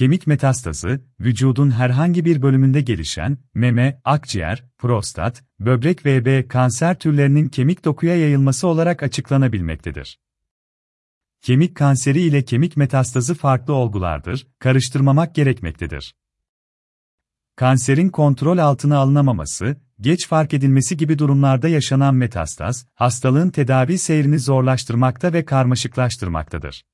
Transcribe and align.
Kemik 0.00 0.26
metastazı, 0.26 1.00
vücudun 1.20 1.70
herhangi 1.70 2.24
bir 2.24 2.42
bölümünde 2.42 2.80
gelişen, 2.80 3.38
meme, 3.54 4.00
akciğer, 4.04 4.64
prostat, 4.78 5.44
böbrek 5.58 6.06
ve 6.06 6.48
kanser 6.48 6.98
türlerinin 6.98 7.48
kemik 7.48 7.84
dokuya 7.84 8.16
yayılması 8.16 8.68
olarak 8.68 9.02
açıklanabilmektedir. 9.02 10.20
Kemik 11.42 11.74
kanseri 11.76 12.20
ile 12.20 12.44
kemik 12.44 12.76
metastazı 12.76 13.34
farklı 13.34 13.74
olgulardır, 13.74 14.46
karıştırmamak 14.58 15.34
gerekmektedir. 15.34 16.14
Kanserin 17.56 18.08
kontrol 18.08 18.58
altına 18.58 18.98
alınamaması, 18.98 19.76
geç 20.00 20.28
fark 20.28 20.54
edilmesi 20.54 20.96
gibi 20.96 21.18
durumlarda 21.18 21.68
yaşanan 21.68 22.14
metastaz, 22.14 22.86
hastalığın 22.94 23.50
tedavi 23.50 23.98
seyrini 23.98 24.38
zorlaştırmakta 24.38 25.32
ve 25.32 25.44
karmaşıklaştırmaktadır. 25.44 26.84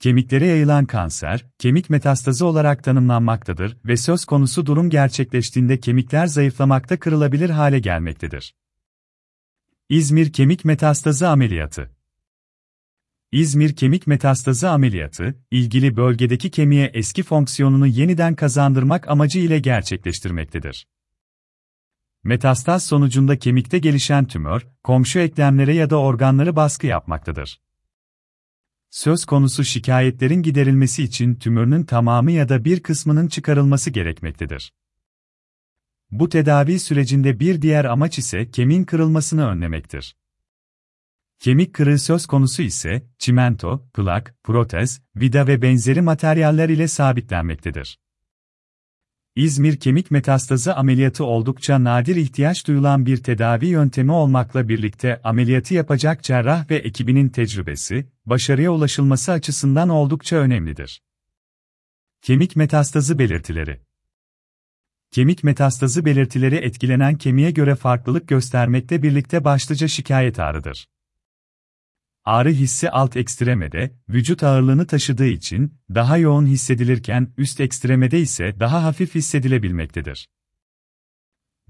Kemiklere 0.00 0.46
yayılan 0.46 0.86
kanser, 0.86 1.46
kemik 1.58 1.90
metastazı 1.90 2.46
olarak 2.46 2.84
tanımlanmaktadır 2.84 3.76
ve 3.84 3.96
söz 3.96 4.24
konusu 4.24 4.66
durum 4.66 4.90
gerçekleştiğinde 4.90 5.80
kemikler 5.80 6.26
zayıflamakta 6.26 6.98
kırılabilir 6.98 7.50
hale 7.50 7.78
gelmektedir. 7.78 8.54
İzmir 9.88 10.32
Kemik 10.32 10.64
Metastazı 10.64 11.28
Ameliyatı 11.28 11.90
İzmir 13.32 13.76
Kemik 13.76 14.06
Metastazı 14.06 14.70
Ameliyatı, 14.70 15.34
ilgili 15.50 15.96
bölgedeki 15.96 16.50
kemiğe 16.50 16.90
eski 16.94 17.22
fonksiyonunu 17.22 17.86
yeniden 17.86 18.34
kazandırmak 18.34 19.08
amacı 19.08 19.38
ile 19.38 19.58
gerçekleştirmektedir. 19.58 20.86
Metastaz 22.24 22.86
sonucunda 22.86 23.38
kemikte 23.38 23.78
gelişen 23.78 24.24
tümör, 24.24 24.66
komşu 24.82 25.18
eklemlere 25.18 25.74
ya 25.74 25.90
da 25.90 25.96
organları 25.96 26.56
baskı 26.56 26.86
yapmaktadır. 26.86 27.60
Söz 28.94 29.24
konusu 29.24 29.64
şikayetlerin 29.64 30.42
giderilmesi 30.42 31.02
için 31.02 31.34
tümörün 31.34 31.84
tamamı 31.84 32.32
ya 32.32 32.48
da 32.48 32.64
bir 32.64 32.82
kısmının 32.82 33.28
çıkarılması 33.28 33.90
gerekmektedir. 33.90 34.72
Bu 36.10 36.28
tedavi 36.28 36.78
sürecinde 36.78 37.40
bir 37.40 37.62
diğer 37.62 37.84
amaç 37.84 38.18
ise 38.18 38.50
kemiğin 38.50 38.84
kırılmasını 38.84 39.46
önlemektir. 39.46 40.16
Kemik 41.38 41.74
kırığı 41.74 41.98
söz 41.98 42.26
konusu 42.26 42.62
ise 42.62 43.02
çimento, 43.18 43.88
plak, 43.94 44.34
protez, 44.42 45.02
vida 45.16 45.46
ve 45.46 45.62
benzeri 45.62 46.02
materyaller 46.02 46.68
ile 46.68 46.88
sabitlenmektedir. 46.88 47.98
İzmir 49.36 49.76
kemik 49.76 50.10
metastazı 50.10 50.74
ameliyatı 50.74 51.24
oldukça 51.24 51.84
nadir 51.84 52.16
ihtiyaç 52.16 52.66
duyulan 52.66 53.06
bir 53.06 53.16
tedavi 53.16 53.66
yöntemi 53.66 54.12
olmakla 54.12 54.68
birlikte 54.68 55.20
ameliyatı 55.24 55.74
yapacak 55.74 56.22
cerrah 56.22 56.70
ve 56.70 56.76
ekibinin 56.76 57.28
tecrübesi, 57.28 58.06
başarıya 58.26 58.70
ulaşılması 58.70 59.32
açısından 59.32 59.88
oldukça 59.88 60.36
önemlidir. 60.36 61.02
Kemik 62.22 62.56
metastazı 62.56 63.18
belirtileri 63.18 63.80
Kemik 65.10 65.44
metastazı 65.44 66.04
belirtileri 66.04 66.56
etkilenen 66.56 67.18
kemiğe 67.18 67.50
göre 67.50 67.74
farklılık 67.74 68.28
göstermekte 68.28 69.02
birlikte 69.02 69.44
başlıca 69.44 69.88
şikayet 69.88 70.38
ağrıdır. 70.38 70.86
Ağrı 72.24 72.50
hissi 72.50 72.90
alt 72.90 73.16
ekstremede, 73.16 73.96
vücut 74.08 74.42
ağırlığını 74.42 74.86
taşıdığı 74.86 75.26
için, 75.26 75.74
daha 75.94 76.18
yoğun 76.18 76.46
hissedilirken 76.46 77.32
üst 77.36 77.60
ekstremede 77.60 78.20
ise 78.20 78.60
daha 78.60 78.84
hafif 78.84 79.14
hissedilebilmektedir. 79.14 80.28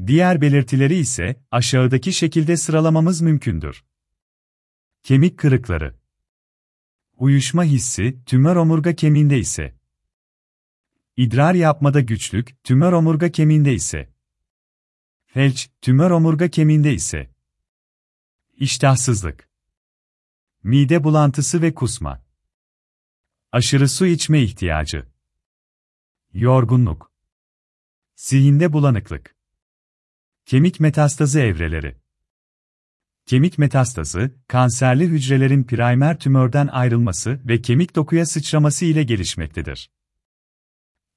Diğer 0.07 0.41
belirtileri 0.41 0.95
ise 0.95 1.45
aşağıdaki 1.51 2.13
şekilde 2.13 2.57
sıralamamız 2.57 3.21
mümkündür. 3.21 3.85
Kemik 5.03 5.39
kırıkları 5.39 5.95
Uyuşma 7.17 7.65
hissi, 7.65 8.25
tümör 8.27 8.57
omurga 8.57 8.95
kemiğinde 8.95 9.39
ise. 9.39 9.75
İdrar 11.17 11.55
yapmada 11.55 12.01
güçlük, 12.01 12.65
tümör 12.65 12.93
omurga 12.93 13.33
kemiğinde 13.33 13.75
ise. 13.75 14.13
Felç, 15.27 15.71
tümör 15.81 16.11
omurga 16.11 16.51
kemiğinde 16.51 16.95
ise. 16.95 17.31
İştahsızlık 18.57 19.54
Mide 20.65 21.05
bulantısı 21.05 21.63
ve 21.63 21.75
kusma. 21.75 22.23
Aşırı 23.53 23.89
su 23.89 24.07
içme 24.07 24.43
ihtiyacı. 24.43 25.07
Yorgunluk. 26.33 27.13
Zihinde 28.17 28.73
bulanıklık. 28.73 29.37
Kemik 30.47 30.81
metastazı 30.81 31.41
evreleri. 31.41 31.97
Kemik 33.27 33.59
metastazı, 33.59 34.31
kanserli 34.49 35.07
hücrelerin 35.07 35.65
primer 35.65 36.19
tümörden 36.19 36.67
ayrılması 36.67 37.41
ve 37.45 37.63
kemik 37.63 37.97
dokuya 37.97 38.27
sıçraması 38.27 38.85
ile 38.85 39.03
gelişmektedir. 39.03 39.91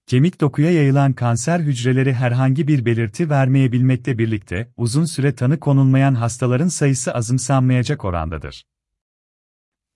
Kemik 0.06 0.42
dokuya 0.42 0.72
yayılan 0.72 1.14
kanser 1.14 1.60
hücreleri 1.60 2.14
herhangi 2.14 2.68
bir 2.68 2.86
belirti 2.86 3.30
vermeyebilmekle 3.30 4.18
birlikte 4.18 4.74
uzun 4.78 5.06
süre 5.06 5.36
tanı 5.36 5.60
konulmayan 5.60 6.16
hastaların 6.16 6.68
sayısı 6.68 7.14
azımsanmayacak 7.14 8.06
orandadır. 8.06 8.66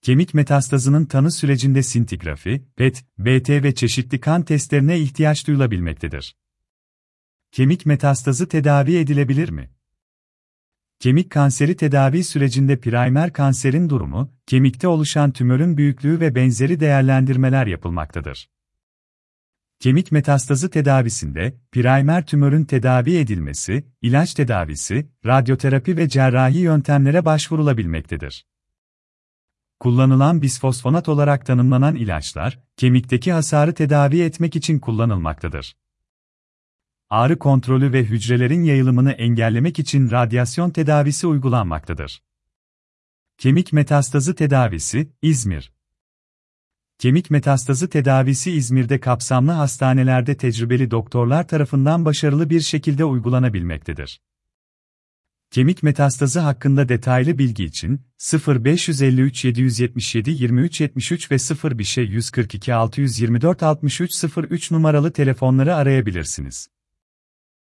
Kemik 0.02 0.34
metastazının 0.34 1.06
tanı 1.06 1.32
sürecinde 1.32 1.84
sintigrafi, 1.84 2.64
PET, 2.76 3.06
BT 3.18 3.50
ve 3.50 3.76
çeşitli 3.76 4.20
kan 4.20 4.44
testlerine 4.44 5.00
ihtiyaç 5.00 5.48
duyulabilmektedir. 5.48 6.36
Kemik 7.52 7.86
metastazı 7.86 8.48
tedavi 8.48 8.98
edilebilir 8.98 9.50
mi? 9.50 9.70
Kemik 11.00 11.32
kanseri 11.32 11.78
tedavi 11.78 12.24
sürecinde 12.24 12.80
primer 12.80 13.34
kanserin 13.34 13.90
durumu, 13.90 14.34
kemikte 14.46 14.88
oluşan 14.88 15.32
tümörün 15.32 15.78
büyüklüğü 15.78 16.20
ve 16.20 16.36
benzeri 16.36 16.80
değerlendirmeler 16.80 17.68
yapılmaktadır. 17.68 18.50
Kemik 19.80 20.12
metastazı 20.12 20.70
tedavisinde, 20.70 21.58
primer 21.72 22.26
tümörün 22.26 22.66
tedavi 22.66 23.18
edilmesi, 23.18 23.86
ilaç 24.02 24.34
tedavisi, 24.34 25.10
radyoterapi 25.26 25.98
ve 25.98 26.10
cerrahi 26.10 26.58
yöntemlere 26.58 27.26
başvurulabilmektedir. 27.26 28.51
Kullanılan 29.82 30.42
bisfosfonat 30.42 31.10
olarak 31.10 31.46
tanımlanan 31.46 31.96
ilaçlar, 31.96 32.60
kemikteki 32.78 33.32
hasarı 33.32 33.74
tedavi 33.74 34.22
etmek 34.22 34.56
için 34.56 34.80
kullanılmaktadır. 34.80 35.76
Ağrı 37.10 37.40
kontrolü 37.40 37.94
ve 37.94 38.04
hücrelerin 38.04 38.64
yayılımını 38.64 39.12
engellemek 39.12 39.80
için 39.80 40.12
radyasyon 40.12 40.70
tedavisi 40.70 41.28
uygulanmaktadır. 41.28 42.24
Kemik 43.38 43.74
metastazı 43.74 44.36
tedavisi, 44.36 45.12
İzmir. 45.22 45.74
Kemik 46.98 47.32
metastazı 47.32 47.90
tedavisi 47.90 48.52
İzmir'de 48.52 49.00
kapsamlı 49.00 49.52
hastanelerde 49.52 50.38
tecrübeli 50.38 50.92
doktorlar 50.92 51.48
tarafından 51.48 52.06
başarılı 52.06 52.50
bir 52.50 52.62
şekilde 52.62 53.06
uygulanabilmektedir. 53.06 54.22
Kemik 55.52 55.84
metastazı 55.84 56.40
hakkında 56.40 56.90
detaylı 56.90 57.38
bilgi 57.38 57.66
için 57.66 58.02
0553 58.48 59.46
777 59.46 60.32
23 60.32 60.82
73 60.82 61.32
ve 61.32 61.36
01 61.36 61.98
142 61.98 62.74
624 62.74 63.64
63 63.64 64.24
03 64.38 64.72
numaralı 64.72 65.12
telefonları 65.14 65.76
arayabilirsiniz. 65.76 66.68